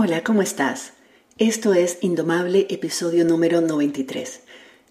[0.00, 0.92] Hola, ¿cómo estás?
[1.38, 4.42] Esto es Indomable, episodio número 93.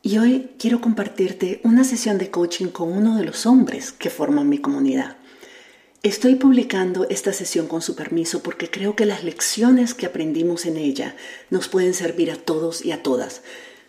[0.01, 4.49] Y hoy quiero compartirte una sesión de coaching con uno de los hombres que forman
[4.49, 5.15] mi comunidad.
[6.03, 10.75] Estoy publicando esta sesión con su permiso porque creo que las lecciones que aprendimos en
[10.75, 11.15] ella
[11.49, 13.43] nos pueden servir a todos y a todas,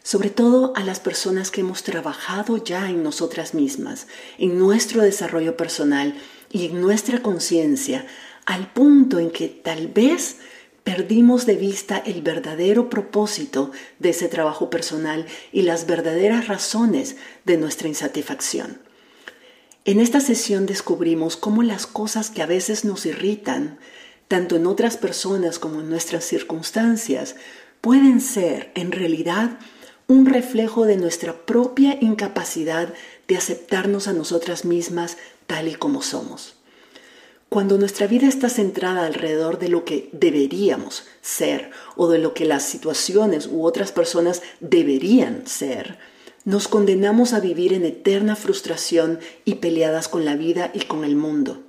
[0.04, 4.06] sobre todo a las personas que hemos trabajado ya en nosotras mismas,
[4.38, 6.14] en nuestro desarrollo personal
[6.52, 8.06] y en nuestra conciencia,
[8.46, 10.36] al punto en que tal vez
[10.89, 17.59] perdimos de vista el verdadero propósito de ese trabajo personal y las verdaderas razones de
[17.59, 18.80] nuestra insatisfacción.
[19.84, 23.79] En esta sesión descubrimos cómo las cosas que a veces nos irritan,
[24.29, 27.37] tanto en otras personas como en nuestras circunstancias,
[27.82, 29.59] pueden ser en realidad
[30.07, 32.95] un reflejo de nuestra propia incapacidad
[33.29, 36.57] de aceptarnos a nosotras mismas tal y como somos.
[37.48, 42.45] Cuando nuestra vida está centrada alrededor de lo que deberíamos ser o de lo que
[42.45, 45.99] las situaciones u otras personas deberían ser,
[46.45, 51.16] nos condenamos a vivir en eterna frustración y peleadas con la vida y con el
[51.16, 51.63] mundo.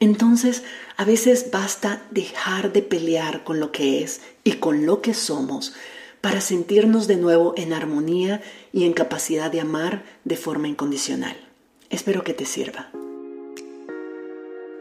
[0.00, 0.62] Entonces,
[0.96, 5.74] a veces basta dejar de pelear con lo que es y con lo que somos
[6.22, 11.36] para sentirnos de nuevo en armonía y en capacidad de amar de forma incondicional.
[11.90, 12.90] Espero que te sirva.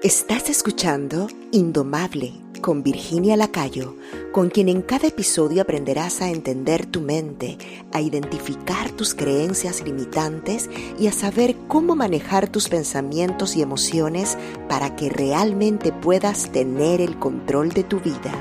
[0.02, 3.98] Estás escuchando Indomable con Virginia Lacayo,
[4.32, 7.58] con quien en cada episodio aprenderás a entender tu mente,
[7.92, 14.38] a identificar tus creencias limitantes y a saber cómo manejar tus pensamientos y emociones
[14.70, 18.32] para que realmente puedas tener el control de tu vida.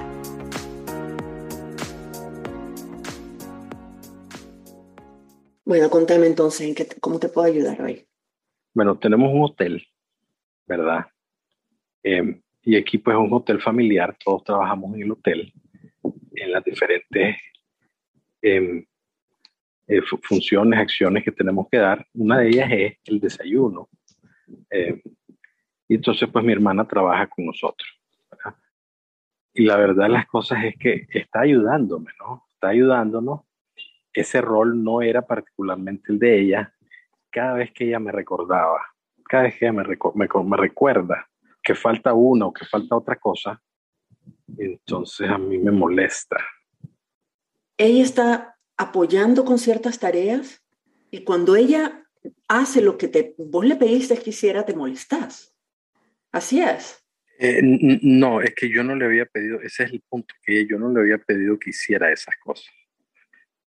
[5.64, 8.06] Bueno, contame entonces, ¿cómo te puedo ayudar hoy?
[8.74, 9.84] Bueno, tenemos un hotel,
[10.64, 11.06] ¿verdad?
[12.10, 15.52] Em, y aquí pues es un hotel familiar, todos trabajamos en el hotel,
[16.36, 17.36] en las diferentes
[18.40, 18.86] em,
[19.86, 22.06] eh, funciones, acciones que tenemos que dar.
[22.14, 23.90] Una de ellas es el desayuno.
[24.70, 25.02] Em,
[25.86, 27.88] y entonces pues mi hermana trabaja con nosotros.
[29.52, 32.46] Y la verdad las cosas es que está ayudándome, ¿no?
[32.54, 33.40] Está ayudándonos.
[34.14, 36.74] Ese rol no era particularmente el de ella.
[37.30, 38.80] Cada vez que ella me recordaba,
[39.24, 39.84] cada vez que ella me,
[40.44, 41.28] me recuerda
[41.68, 43.62] que falta una o que falta otra cosa,
[44.56, 46.38] entonces a mí me molesta.
[47.76, 50.64] Ella está apoyando con ciertas tareas
[51.10, 52.06] y cuando ella
[52.48, 55.54] hace lo que te, vos le pediste que hiciera, te molestas.
[56.32, 57.04] Así es.
[57.38, 60.78] Eh, no, es que yo no le había pedido, ese es el punto, que yo
[60.78, 62.72] no le había pedido que hiciera esas cosas.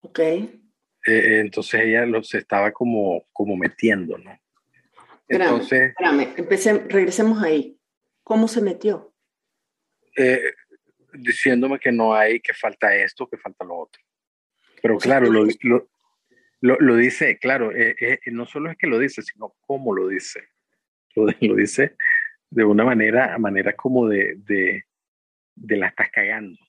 [0.02, 0.20] Ok.
[0.20, 4.38] Eh, entonces ella los estaba como, como metiendo, ¿no?
[5.26, 7.79] Entonces, espérame, regresemos ahí.
[8.30, 9.12] ¿Cómo se metió?
[10.16, 10.54] Eh,
[11.14, 14.00] diciéndome que no hay, que falta esto, que falta lo otro.
[14.80, 15.46] Pero claro, lo,
[16.60, 20.06] lo, lo, dice, claro, eh, eh, no solo es que lo dice, sino cómo lo
[20.06, 20.44] dice.
[21.16, 21.96] Lo, lo dice
[22.50, 24.84] de una manera, manera como de, de,
[25.56, 26.60] de, la estás cagando,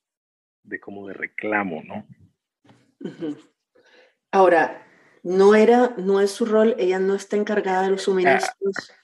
[0.63, 2.07] de como de reclamo, ¿no?
[4.31, 4.83] Ahora,
[5.21, 8.95] no era, no es su rol, ella no está encargada de los suministros.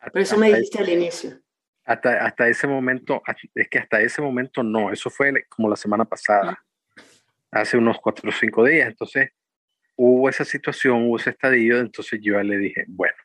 [0.00, 1.42] Ah, Por eso me dijiste al inicio
[1.84, 3.22] hasta, hasta ese momento,
[3.54, 6.62] es que hasta ese momento no, eso fue como la semana pasada,
[7.50, 9.30] hace unos cuatro o cinco días, entonces
[9.96, 13.16] hubo esa situación, hubo ese estadio, entonces yo le dije, bueno,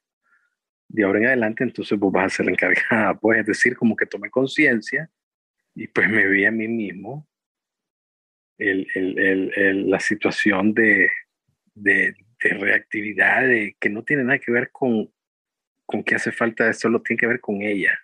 [0.88, 3.96] de ahora en adelante entonces vos vas a ser la encargada, pues es decir, como
[3.96, 5.10] que tomé conciencia
[5.76, 7.28] y pues me vi a mí mismo
[8.58, 11.10] el, el, el, la situación de,
[11.74, 15.12] de, de, reactividad, de, que no tiene nada que ver con,
[15.86, 18.00] con que hace falta, solo tiene que ver con ella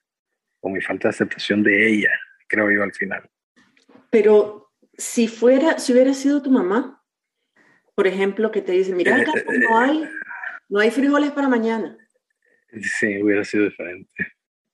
[0.62, 2.12] o mi falta de aceptación de ella,
[2.48, 3.30] creo yo al final.
[4.10, 7.04] Pero si fuera, si hubiera sido tu mamá,
[7.96, 9.32] por ejemplo, que te dice, mira, eh, acá
[9.70, 10.10] no hay,
[10.70, 11.98] no hay frijoles para mañana.
[12.82, 14.28] Sí, hubiera sido diferente.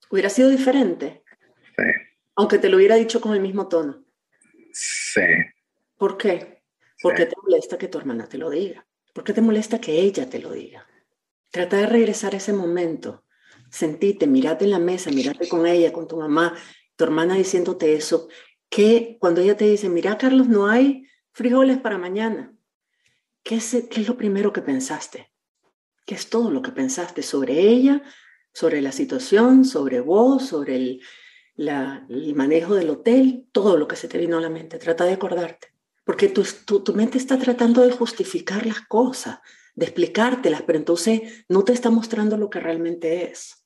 [0.09, 1.23] Hubiera sido diferente.
[1.77, 1.85] Sí.
[2.35, 4.05] Aunque te lo hubiera dicho con el mismo tono.
[4.71, 5.21] Sí.
[5.97, 6.61] ¿Por qué?
[7.01, 8.85] ¿Por qué te molesta que tu hermana te lo diga?
[9.13, 10.85] ¿Por qué te molesta que ella te lo diga?
[11.51, 13.23] Trata de regresar a ese momento
[13.69, 16.53] sentite, mirate en la mesa, mirate con ella, con tu mamá,
[16.95, 18.27] tu hermana diciéndote eso,
[18.69, 22.53] que cuando ella te dice, mira Carlos, no hay frijoles para mañana,
[23.43, 25.31] ¿qué es, qué es lo primero que pensaste?
[26.05, 28.01] ¿Qué es todo lo que pensaste sobre ella,
[28.53, 34.17] sobre la situación, sobre vos, sobre el, manejo del hotel, todo lo que se te
[34.17, 34.79] vino a la mente?
[34.79, 35.67] Trata de acordarte,
[36.05, 39.39] porque tu, tu, tu mente está tratando de justificar las cosas,
[39.75, 43.56] de explicártelas, pero entonces no te está mostrando lo que realmente es.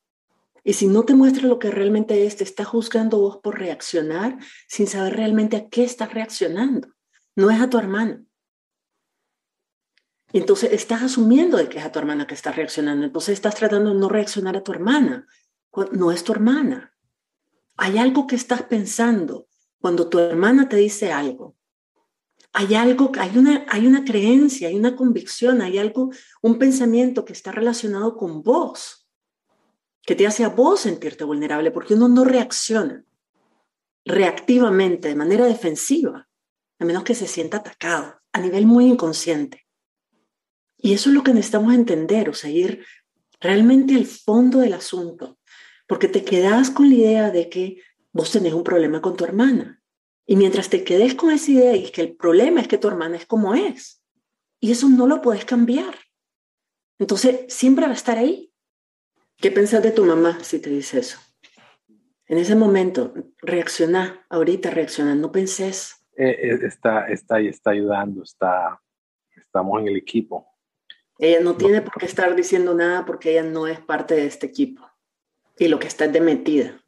[0.64, 4.38] Y si no te muestra lo que realmente es, te está juzgando vos por reaccionar
[4.68, 6.90] sin saber realmente a qué estás reaccionando.
[7.36, 8.24] No es a tu hermana.
[10.34, 13.06] Entonces estás asumiendo de que es a tu hermana que está reaccionando.
[13.06, 15.28] Entonces estás tratando de no reaccionar a tu hermana.
[15.92, 16.94] No es tu hermana.
[17.78, 19.48] Hay algo que estás pensando
[19.80, 21.58] cuando tu hermana te dice algo.
[22.54, 26.12] Hay algo, hay una, hay una creencia, hay una convicción, hay algo,
[26.42, 29.01] un pensamiento que está relacionado con vos,
[30.04, 33.04] que te hace a vos sentirte vulnerable, porque uno no reacciona
[34.06, 36.28] reactivamente, de manera defensiva,
[36.80, 39.68] a menos que se sienta atacado, a nivel muy inconsciente.
[40.78, 42.84] Y eso es lo que necesitamos entender, o sea, ir
[43.40, 45.38] realmente al fondo del asunto,
[45.88, 47.82] porque te quedas con la idea de que
[48.12, 49.82] vos tenés un problema con tu hermana.
[50.26, 53.18] Y mientras te quedes con esa idea y que el problema es que tu hermana
[53.18, 54.02] es como es,
[54.60, 55.96] y eso no lo puedes cambiar.
[57.00, 58.51] Entonces, siempre va a estar ahí.
[59.42, 61.20] ¿Qué pensás de tu mamá si te dice eso?
[62.28, 66.06] En ese momento, reacciona, ahorita reacciona, no pensés.
[66.16, 68.80] Eh, eh, está, está está ayudando, está,
[69.36, 70.48] estamos en el equipo.
[71.18, 74.46] Ella no tiene por qué estar diciendo nada porque ella no es parte de este
[74.46, 74.88] equipo.
[75.58, 76.80] Y lo que está es de metida.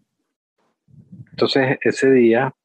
[1.32, 2.56] Entonces, ese día,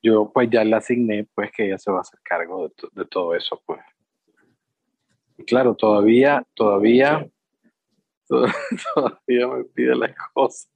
[0.00, 3.34] yo pues ya le asigné pues que ella se va a hacer cargo de, todo
[3.34, 3.80] eso, pues.
[5.36, 7.28] Y claro, todavía, todavía,
[8.94, 10.70] todavía me pide las cosas.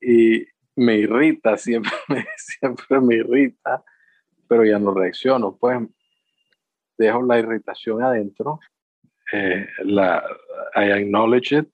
[0.00, 0.46] Y
[0.76, 1.92] me irrita, siempre
[2.36, 3.84] siempre me irrita,
[4.48, 5.80] pero ya no reacciono, pues
[6.98, 8.60] dejo la irritación adentro,
[9.32, 10.24] eh, la,
[10.74, 11.68] I acknowledge it,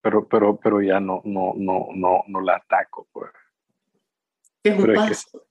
[0.00, 3.08] pero, pero, pero ya no, no, no, no, no la ataco.
[3.12, 3.30] Pues.
[4.62, 5.46] Es un paso.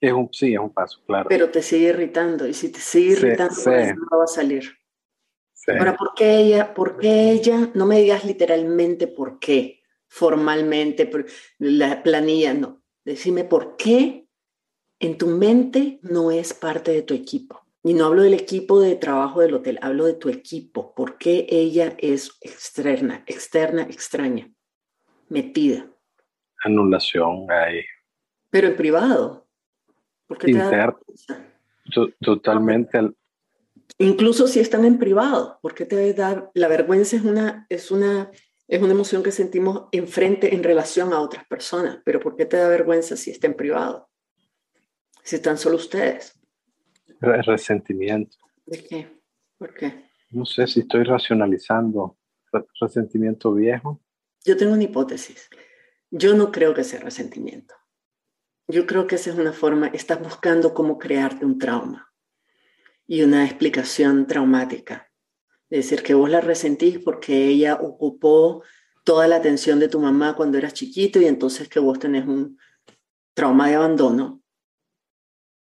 [0.00, 1.28] Es, un, sí, es un paso, claro.
[1.28, 4.64] Pero te sigue irritando, y si te sigue irritando, pues no va a salir.
[5.68, 6.74] Ahora, ¿por qué ella?
[6.74, 7.70] ¿Por qué ella?
[7.74, 11.10] No me digas literalmente por qué, formalmente,
[11.58, 12.82] la planilla, no.
[13.04, 14.28] Decime por qué
[14.98, 17.64] en tu mente no es parte de tu equipo.
[17.82, 20.94] Y no hablo del equipo de trabajo del hotel, hablo de tu equipo.
[20.94, 24.50] ¿Por qué ella es externa, externa, extraña,
[25.28, 25.86] metida?
[26.62, 27.82] Anulación ahí.
[28.48, 29.46] Pero en privado.
[30.26, 30.98] ¿Por Interno.
[32.20, 32.98] Totalmente.
[33.98, 38.30] Incluso si están en privado, ¿por qué te da la vergüenza es una es una
[38.66, 42.56] es una emoción que sentimos enfrente en relación a otras personas, pero ¿por qué te
[42.56, 44.08] da vergüenza si está en privado?
[45.22, 46.40] Si están solo ustedes
[47.20, 48.36] resentimiento.
[48.66, 49.20] ¿De qué?
[49.58, 50.10] ¿Por qué?
[50.30, 52.18] No sé si estoy racionalizando
[52.80, 54.00] resentimiento viejo.
[54.44, 55.48] Yo tengo una hipótesis.
[56.10, 57.74] Yo no creo que sea resentimiento.
[58.68, 62.13] Yo creo que esa es una forma, estás buscando cómo crearte un trauma
[63.06, 65.10] y una explicación traumática.
[65.70, 68.62] Es decir, que vos la resentís porque ella ocupó
[69.04, 72.58] toda la atención de tu mamá cuando eras chiquito y entonces que vos tenés un
[73.34, 74.42] trauma de abandono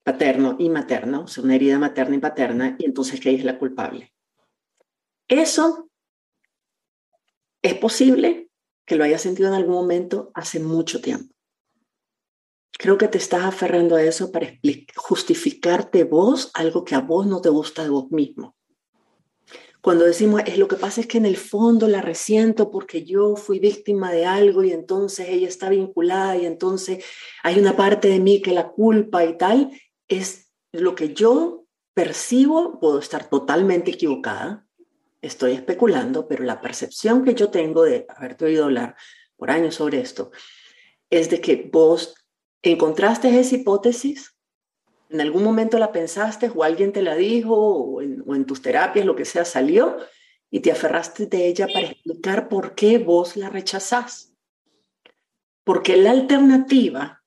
[0.02, 3.58] paterno y materno, o sea, una herida materna y paterna, y entonces que ella la
[3.58, 4.12] culpable.
[5.28, 5.88] Eso
[7.62, 8.50] es posible
[8.84, 11.31] que lo hayas sentido en algún momento hace mucho tiempo.
[12.78, 14.48] Creo que te estás aferrando a eso para
[14.96, 18.56] justificarte vos algo que a vos no te gusta de vos mismo.
[19.82, 23.34] Cuando decimos, es lo que pasa es que en el fondo la resiento porque yo
[23.34, 27.04] fui víctima de algo y entonces ella está vinculada y entonces
[27.42, 29.72] hay una parte de mí que la culpa y tal,
[30.06, 31.64] es lo que yo
[31.94, 34.66] percibo, puedo estar totalmente equivocada,
[35.20, 38.94] estoy especulando, pero la percepción que yo tengo de haberte oído hablar
[39.36, 40.30] por años sobre esto
[41.10, 42.14] es de que vos
[42.70, 44.36] encontraste esa hipótesis,
[45.08, 49.16] en algún momento la pensaste o alguien te la dijo o en, tus terapias, lo
[49.16, 49.96] que sea, salió
[50.50, 54.34] y te aferraste de ella para explicar por qué vos la rechazás.
[55.64, 57.22] Porque la alternativa,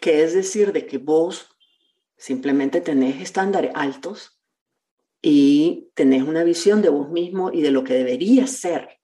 [0.00, 1.52] que es decir, de que vos
[2.22, 4.38] Simplemente tenés estándares altos
[5.20, 9.00] y tenés una visión de vos mismo y de lo que debería ser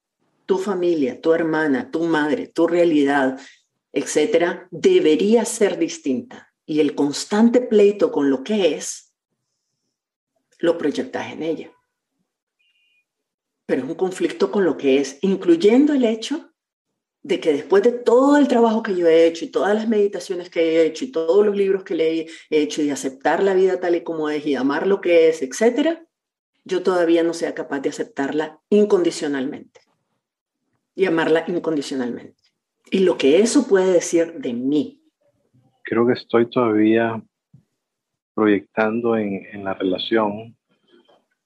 [0.47, 3.40] tu familia, tu hermana, tu madre, tu realidad,
[3.92, 6.52] etcétera, debería ser distinta.
[6.66, 9.14] Y el constante pleito con lo que es,
[10.59, 11.73] lo proyectas en ella.
[13.66, 16.52] Pero es un conflicto con lo que es, incluyendo el hecho
[17.23, 20.50] de que después de todo el trabajo que yo he hecho y todas las meditaciones
[20.50, 23.80] que he hecho y todos los libros que le he hecho y aceptar la vida
[23.80, 26.07] tal y como es y amar lo que es, etcétera,
[26.64, 29.80] yo todavía no sea capaz de aceptarla incondicionalmente
[30.95, 32.48] y amarla incondicionalmente.
[32.90, 35.02] Y lo que eso puede decir de mí.
[35.85, 37.23] Creo que estoy todavía
[38.35, 40.57] proyectando en, en la relación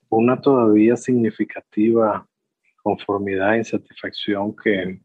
[0.08, 2.28] una todavía significativa
[2.82, 5.00] conformidad, insatisfacción que,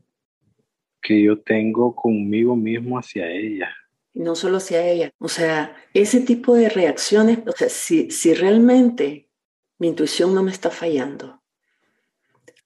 [1.02, 3.74] que yo tengo conmigo mismo hacia ella.
[4.14, 5.12] No solo hacia ella.
[5.20, 9.30] O sea, ese tipo de reacciones, o sea, si, si realmente
[9.78, 11.42] mi intuición no me está fallando,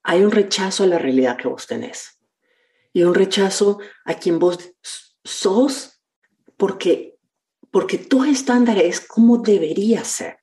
[0.02, 2.18] hay un rechazo a la realidad que vos tenés.
[2.92, 4.74] Y un rechazo a quien vos
[5.24, 6.02] sos
[6.56, 7.18] porque,
[7.70, 10.38] porque tus estándares es como debería ser.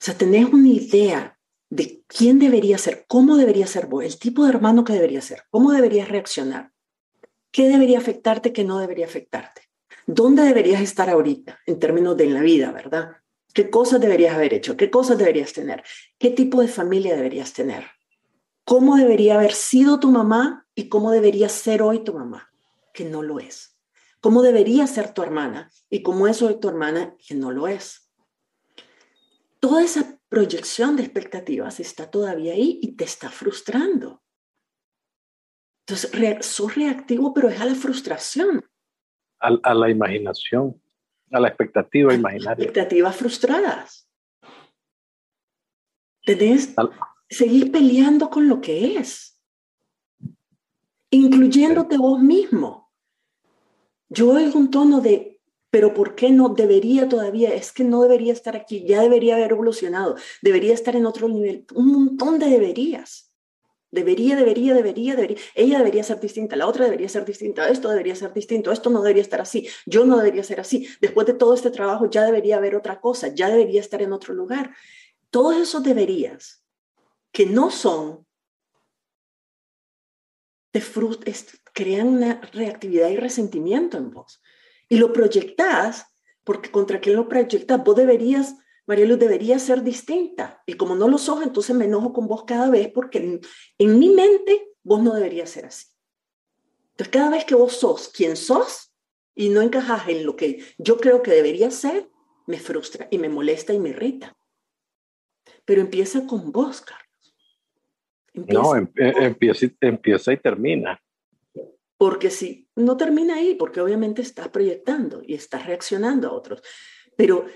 [0.00, 1.38] O sea, tenés una idea
[1.70, 5.42] de quién debería ser, cómo debería ser vos, el tipo de hermano que debería ser,
[5.50, 6.72] cómo deberías reaccionar,
[7.50, 9.62] qué debería afectarte, qué no debería afectarte,
[10.06, 13.16] dónde deberías estar ahorita en términos de la vida, ¿verdad?
[13.52, 14.76] ¿Qué cosas deberías haber hecho?
[14.76, 15.82] ¿Qué cosas deberías tener?
[16.18, 17.84] ¿Qué tipo de familia deberías tener?
[18.66, 22.50] ¿Cómo debería haber sido tu mamá y cómo debería ser hoy tu mamá?
[22.92, 23.78] Que no lo es.
[24.20, 27.14] ¿Cómo debería ser tu hermana y cómo es hoy tu hermana?
[27.16, 28.10] Que no lo es.
[29.60, 34.24] Toda esa proyección de expectativas está todavía ahí y te está frustrando.
[35.86, 38.68] Entonces, sos reactivo, pero es a la frustración.
[39.38, 40.82] A, la imaginación,
[41.30, 42.64] a la expectativa imaginaria.
[42.64, 44.10] Expectativas frustradas.
[46.24, 46.74] Tenés,
[47.28, 49.40] seguir peleando con lo que es,
[51.10, 52.92] incluyéndote vos mismo.
[54.08, 55.36] Yo oigo un tono de
[55.76, 57.54] pero ¿por qué no debería todavía?
[57.54, 61.66] Es que no debería estar aquí, ya debería haber evolucionado, debería estar en otro nivel,
[61.74, 63.30] un montón de deberías.
[63.90, 65.36] Debería, debería, debería, debería.
[65.54, 69.02] Ella debería ser distinta, la otra debería ser distinta, esto debería ser distinto, esto no
[69.02, 70.88] debería estar así, yo no debería ser así.
[71.02, 74.34] Después de todo este trabajo ya debería haber otra cosa, ya debería estar en otro
[74.34, 74.74] lugar.
[75.30, 76.65] Todos esos deberías
[77.36, 78.26] que no son,
[80.70, 80.82] te
[81.74, 84.40] crean una reactividad y resentimiento en vos
[84.88, 86.06] y lo proyectás,
[86.44, 88.54] porque contra quién lo proyectas, vos deberías,
[88.86, 90.62] María Luz, deberías ser distinta.
[90.64, 93.38] Y como no lo sos, entonces me enojo con vos cada vez, porque
[93.76, 95.88] en, mi mente vos no deberías ser así.
[96.92, 98.94] Entonces, cada vez que vos sos quien sos
[99.34, 102.08] y no encajas en lo que yo creo que debería ser,
[102.46, 104.34] me frustra y me molesta y me irrita.
[105.66, 107.05] Pero empieza con vos, Carlos.
[108.36, 111.00] No, em, eh, empieza, empieza y termina.
[111.98, 116.62] Porque si no termina ahí, porque obviamente estás proyectando y estás reaccionando a otros.
[117.16, 117.46] Pero,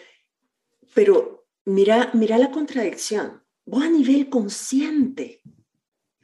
[0.94, 3.42] pero mira, mira la contradicción.
[3.66, 5.42] Vos a nivel consciente,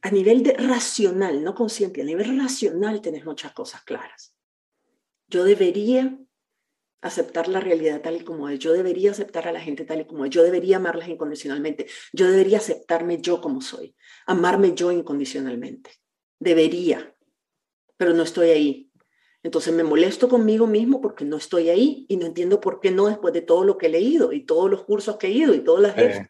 [0.00, 4.34] a nivel de racional, no consciente, a nivel racional tenés muchas cosas claras.
[5.28, 6.18] Yo debería
[7.06, 8.58] aceptar la realidad tal y como es.
[8.58, 10.30] Yo debería aceptar a la gente tal y como es.
[10.30, 11.86] Yo debería amarlas incondicionalmente.
[12.12, 13.94] Yo debería aceptarme yo como soy.
[14.26, 15.90] Amarme yo incondicionalmente.
[16.38, 17.12] Debería
[17.96, 18.90] pero no estoy ahí.
[19.42, 23.06] Entonces me molesto conmigo mismo porque no estoy ahí y no entiendo por qué no
[23.06, 25.60] después de todo lo que he leído y todos los cursos que he ido y
[25.60, 26.28] todas las.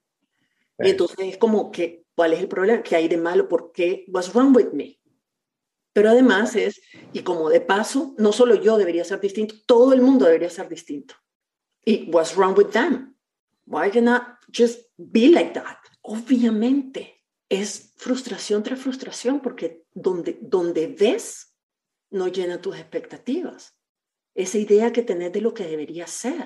[0.78, 2.82] Y entonces es como que, ¿cuál es el problema?
[2.82, 3.48] ¿Qué hay de malo?
[3.48, 4.04] ¿Por qué?
[4.08, 5.00] What's wrong with me?
[5.96, 6.82] Pero además es,
[7.14, 10.68] y como de paso, no solo yo debería ser distinto, todo el mundo debería ser
[10.68, 11.14] distinto.
[11.86, 13.16] ¿Y what's wrong with them?
[13.64, 14.24] Why cannot
[14.54, 15.78] just be like that?
[16.02, 21.56] Obviamente es frustración tras frustración porque donde, donde ves
[22.10, 23.80] no llena tus expectativas.
[24.34, 26.44] Esa idea que tenés de lo que debería ser.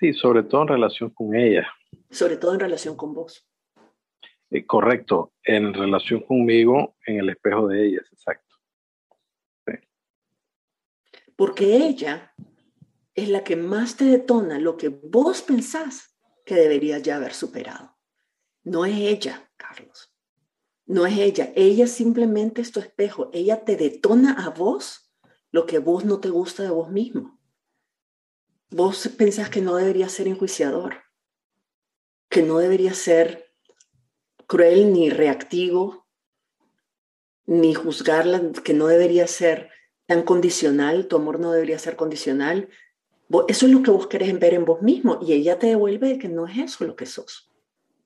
[0.00, 1.64] Sí, sobre todo en relación con ella.
[2.10, 3.48] Sobre todo en relación con vos.
[4.50, 8.47] Eh, correcto, en relación conmigo, en el espejo de ellas, exacto.
[11.38, 12.34] Porque ella
[13.14, 17.96] es la que más te detona lo que vos pensás que deberías ya haber superado.
[18.64, 20.12] No es ella, Carlos.
[20.84, 25.12] No es ella, ella simplemente es tu espejo, ella te detona a vos
[25.52, 27.40] lo que vos no te gusta de vos mismo.
[28.70, 31.04] Vos pensás que no debería ser enjuiciador,
[32.28, 33.54] que no debería ser
[34.48, 36.08] cruel ni reactivo,
[37.46, 39.70] ni juzgarla, que no debería ser
[40.08, 42.70] tan condicional, tu amor no debería ser condicional.
[43.46, 46.28] Eso es lo que vos querés ver en vos mismo y ella te devuelve que
[46.28, 47.52] no es eso lo que sos,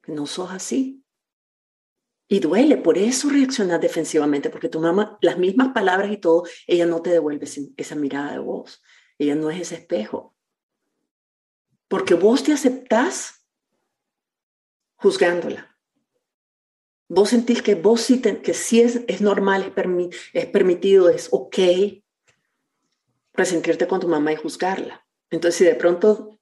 [0.03, 1.05] que no sos así.
[2.27, 6.87] Y duele, por eso reaccionas defensivamente, porque tu mamá, las mismas palabras y todo, ella
[6.87, 8.83] no te devuelve esa mirada de vos.
[9.17, 10.35] Ella no es ese espejo.
[11.87, 13.47] Porque vos te aceptás
[14.97, 15.72] juzgándola.
[17.15, 21.59] Vos sentís que vos sí, que sí es, es normal, es, es permitido, es ok
[23.35, 25.07] resentirte con tu mamá y juzgarla.
[25.29, 26.41] Entonces, si de pronto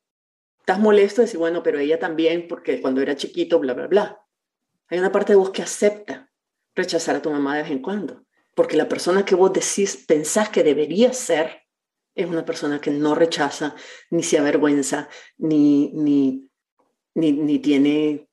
[0.60, 4.24] estás molesto, decís, bueno, pero ella también, porque cuando era chiquito, bla, bla, bla.
[4.86, 6.30] Hay una parte de vos que acepta
[6.76, 8.24] rechazar a tu mamá de vez en cuando,
[8.54, 11.64] porque la persona que vos decís, pensás que debería ser,
[12.14, 13.74] es una persona que no rechaza,
[14.08, 16.48] ni se avergüenza, ni, ni,
[17.14, 18.29] ni, ni tiene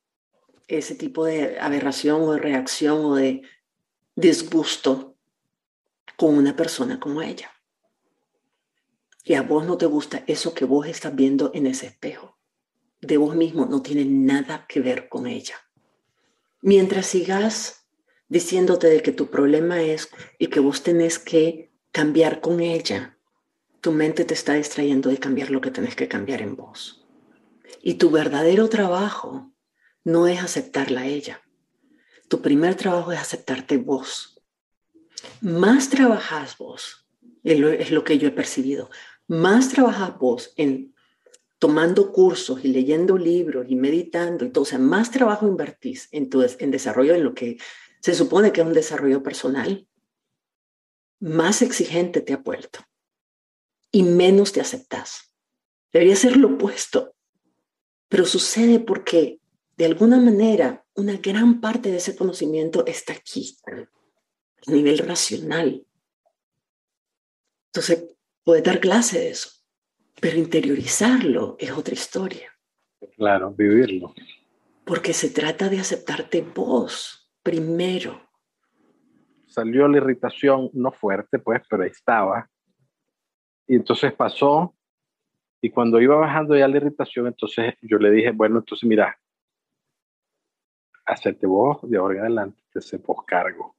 [0.68, 3.42] ese tipo de aberración o de reacción o de
[4.14, 5.16] disgusto
[6.16, 7.50] con una persona como ella.
[9.24, 12.38] Y a vos no te gusta eso que vos estás viendo en ese espejo.
[13.00, 15.54] De vos mismo no tiene nada que ver con ella.
[16.60, 17.86] Mientras sigas
[18.28, 23.18] diciéndote de que tu problema es y que vos tenés que cambiar con ella,
[23.80, 27.06] tu mente te está distrayendo de cambiar lo que tenés que cambiar en vos.
[27.80, 29.52] Y tu verdadero trabajo
[30.08, 31.42] no es aceptarla a ella.
[32.28, 34.42] Tu primer trabajo es aceptarte vos.
[35.42, 37.06] Más trabajas vos,
[37.44, 38.88] es lo que yo he percibido,
[39.26, 40.94] más trabajas vos en
[41.58, 46.30] tomando cursos y leyendo libros y meditando y todo, o sea, más trabajo invertís en,
[46.30, 47.58] tu, en desarrollo, en lo que
[48.00, 49.86] se supone que es un desarrollo personal,
[51.20, 52.78] más exigente te ha vuelto
[53.90, 55.34] y menos te aceptas.
[55.92, 57.14] Debería ser lo opuesto,
[58.08, 59.40] pero sucede porque
[59.78, 63.56] de alguna manera una gran parte de ese conocimiento está aquí,
[64.66, 65.86] a nivel racional.
[67.66, 69.50] Entonces, puede dar clase de eso,
[70.20, 72.50] pero interiorizarlo es otra historia.
[73.16, 74.14] Claro, vivirlo.
[74.84, 78.20] Porque se trata de aceptarte vos primero.
[79.46, 82.50] Salió la irritación, no fuerte, pues, pero ahí estaba.
[83.68, 84.74] Y entonces pasó,
[85.60, 89.16] y cuando iba bajando ya la irritación, entonces yo le dije, bueno, entonces mira,
[91.08, 93.74] hacerte vos de ahora en adelante, te se cargo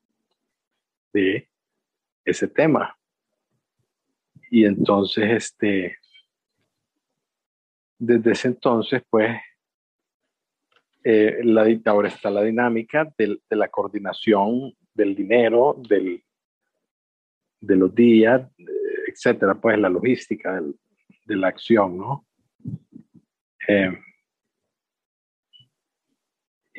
[1.14, 1.48] de
[2.26, 2.98] ese tema.
[4.52, 5.98] Y entonces, este,
[7.98, 9.40] desde ese entonces, pues,
[11.04, 16.24] eh, la, ahora está la dinámica de, de la coordinación del dinero, del,
[17.62, 18.50] de los días,
[19.08, 20.62] etcétera, pues la logística
[21.26, 22.26] de la acción, ¿no?
[23.68, 23.98] Eh,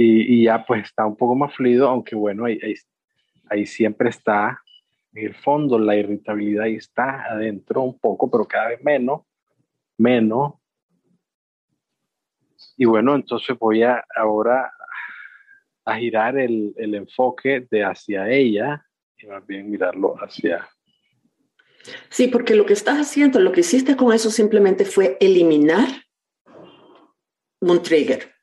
[0.03, 2.59] y, ya pues está un poco más fluido, aunque bueno, ahí,
[3.51, 4.63] ahí, siempre está
[5.13, 9.23] el fondo la irritabilidad y está adentro un poco, pero cada vez menos,
[9.99, 10.55] menos.
[12.77, 14.73] Y bueno, entonces voy a ahora
[15.85, 18.87] a girar el, el enfoque de hacia ella
[19.19, 20.67] y más bien mirarlo hacia
[22.11, 25.89] Sí, porque lo que estás haciendo, lo que hiciste con eso simplemente fue eliminar
[27.61, 28.40] un trigger.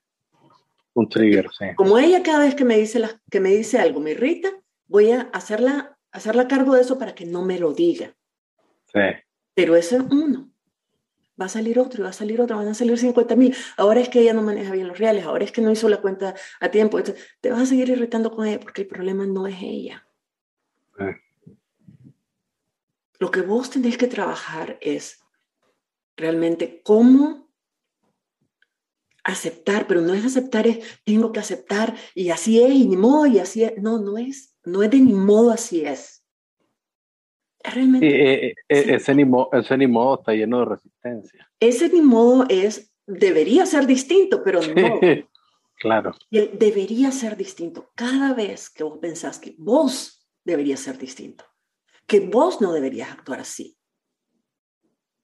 [0.98, 1.66] Un trigger, sí.
[1.76, 4.50] Como ella cada vez que me dice, la, que me dice algo me irrita,
[4.88, 8.16] voy a hacerla, hacerla cargo de eso para que no me lo diga.
[8.92, 9.02] Sí.
[9.54, 10.50] Pero ese es uno.
[11.40, 13.56] Va a salir otro y va a salir otro, van a salir 50 mil.
[13.78, 16.02] Ahora es que ella no maneja bien los reales, ahora es que no hizo la
[16.02, 17.00] cuenta a tiempo.
[17.04, 20.08] te vas a seguir irritando con ella porque el problema no es ella.
[20.98, 21.06] Sí.
[23.20, 25.22] Lo que vos tenés que trabajar es
[26.16, 27.47] realmente cómo
[29.32, 33.26] aceptar, pero no es aceptar, es tengo que aceptar y así es, y ni modo,
[33.28, 33.78] y así es.
[33.78, 36.26] No, no es, no es de ni modo así es.
[37.64, 38.08] realmente.
[38.08, 41.50] Eh, eh, ese, ni modo, ese ni modo está lleno de resistencia.
[41.60, 45.00] Ese ni modo es, debería ser distinto, pero no.
[45.80, 46.14] claro.
[46.30, 47.92] Y debería ser distinto.
[47.96, 51.44] Cada vez que vos pensás que vos deberías ser distinto
[52.08, 53.78] que vos no deberías actuar así,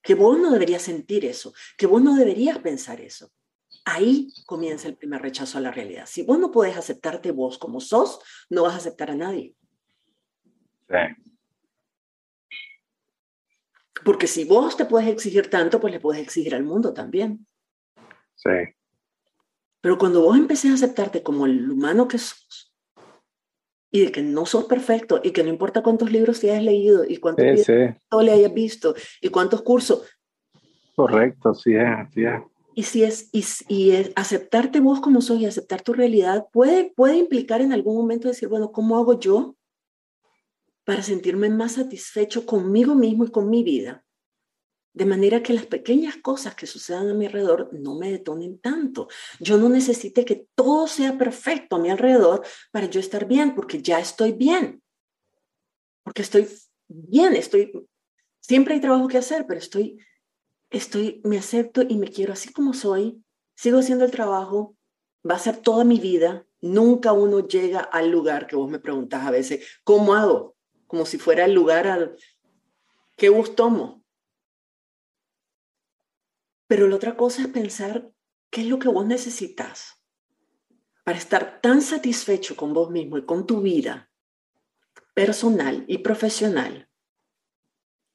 [0.04, 3.32] que vos no deberías sentir eso, que vos no deberías pensar eso.
[3.86, 6.06] Ahí comienza el primer rechazo a la realidad.
[6.06, 8.20] Si vos no podés aceptarte vos como sos,
[8.50, 9.56] no vas a aceptar a nadie.
[10.90, 11.34] Sí.
[14.06, 17.46] Porque si vos te puedes exigir tanto, pues le puedes exigir al mundo también.
[18.36, 18.50] Sí.
[19.82, 22.74] Pero cuando vos empecés a aceptarte como el humano que sos,
[23.94, 27.06] y de que no sos perfecto y que no importa cuántos libros te hayas leído
[27.08, 30.04] y cuántos sí, le hayas visto y cuántos cursos.
[30.96, 32.42] Correcto, sí es, sí es.
[32.76, 36.92] Y si es, y, y es aceptarte vos como sos y aceptar tu realidad puede,
[36.96, 39.56] puede implicar en algún momento decir, bueno, ¿cómo hago yo
[40.84, 44.04] para sentirme más satisfecho conmigo mismo y con mi vida?
[44.94, 49.08] De manera que las pequeñas cosas que sucedan a mi alrededor no me detonen tanto.
[49.40, 53.82] Yo no necesite que todo sea perfecto a mi alrededor para yo estar bien, porque
[53.82, 54.84] ya estoy bien.
[56.04, 56.48] Porque estoy
[56.88, 57.72] bien, estoy...
[58.40, 59.98] Siempre hay trabajo que hacer, pero estoy,
[60.74, 63.24] estoy, me acepto y me quiero así como soy.
[63.56, 64.76] Sigo haciendo el trabajo,
[65.30, 66.46] va a ser toda mi vida.
[66.60, 70.58] Nunca uno llega al lugar que vos me preguntás a veces, ¿cómo hago?
[70.88, 72.18] Como si fuera el lugar al...
[73.16, 74.04] ¿Qué bus tomo?
[76.68, 78.12] Pero la otra cosa es pensar
[78.50, 80.02] qué es lo que vos necesitas
[81.04, 84.10] para estar tan satisfecho con vos mismo y con tu vida
[85.14, 86.90] personal y profesional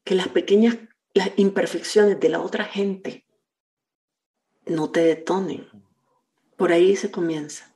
[0.04, 0.78] que las pequeñas
[1.18, 3.24] las imperfecciones de la otra gente
[4.66, 5.66] no te detonen.
[6.56, 7.74] Por ahí se comienza.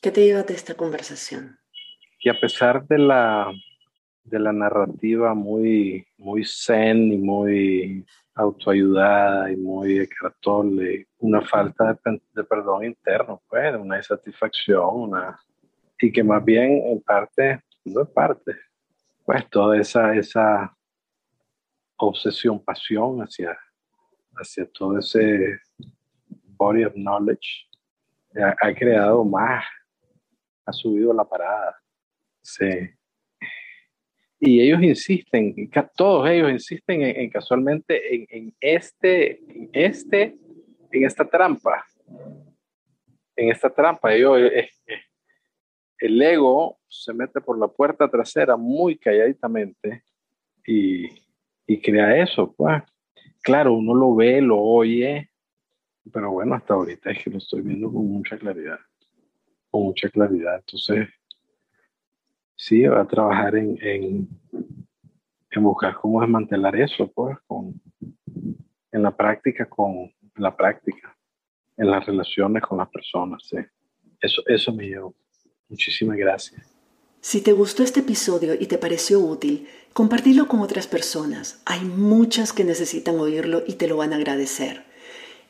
[0.00, 1.58] ¿Qué te llevas de esta conversación?
[2.20, 3.52] Y a pesar de la,
[4.24, 8.04] de la narrativa muy, muy zen y muy
[8.34, 11.96] autoayudada y muy de una falta
[12.34, 15.38] de, perdón interno, pues, una insatisfacción, una,
[16.00, 18.56] y que más bien en parte, no es parte,
[19.24, 20.77] pues toda esa, esa
[21.98, 23.58] obsesión, pasión hacia,
[24.36, 25.60] hacia todo ese
[26.56, 27.68] body of knowledge
[28.36, 29.64] ha, creado más,
[30.64, 31.76] ha subido la parada.
[32.42, 32.90] Sí.
[34.40, 40.38] Y ellos insisten, todos ellos insisten en, casualmente en, este, en este,
[40.92, 41.84] en esta trampa.
[43.34, 45.02] En esta trampa, ellos, eh, eh,
[45.98, 50.04] el ego se mete por la puerta trasera muy calladitamente
[50.66, 51.08] y,
[51.68, 52.82] y crea eso, pues.
[53.42, 55.30] Claro, uno lo ve, lo oye,
[56.10, 58.78] pero bueno, hasta ahorita es que lo estoy viendo con mucha claridad,
[59.70, 60.56] con mucha claridad.
[60.56, 61.08] Entonces,
[62.56, 64.28] sí, va a trabajar en, en,
[65.60, 67.80] buscar cómo desmantelar eso, pues, con,
[68.90, 71.16] en la práctica, con la práctica,
[71.76, 73.58] en las relaciones con las personas, sí.
[74.20, 75.14] Eso, eso me llevó.
[75.68, 76.78] Muchísimas gracias.
[77.20, 79.66] Si te gustó este episodio y te pareció útil,
[79.98, 81.58] compartilo con otras personas.
[81.64, 84.84] Hay muchas que necesitan oírlo y te lo van a agradecer.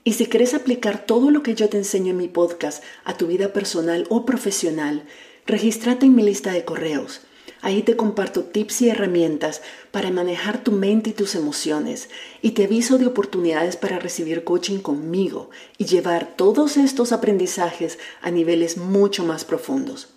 [0.05, 3.27] Y si quieres aplicar todo lo que yo te enseño en mi podcast a tu
[3.27, 5.05] vida personal o profesional,
[5.45, 7.21] regístrate en mi lista de correos.
[7.61, 12.09] Ahí te comparto tips y herramientas para manejar tu mente y tus emociones
[12.41, 18.31] y te aviso de oportunidades para recibir coaching conmigo y llevar todos estos aprendizajes a
[18.31, 20.09] niveles mucho más profundos.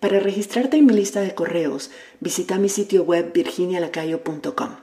[0.00, 4.76] Para registrarte en mi lista de correos, visita mi sitio web virginialacayo.com.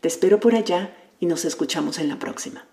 [0.00, 2.64] Te espero por allá y nos escuchamos en la próxima.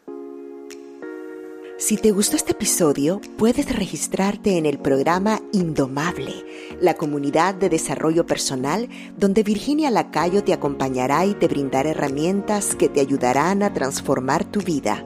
[1.80, 6.46] Si te gustó este episodio, puedes registrarte en el programa Indomable,
[6.82, 12.90] la comunidad de desarrollo personal donde Virginia Lacayo te acompañará y te brindará herramientas que
[12.90, 15.06] te ayudarán a transformar tu vida.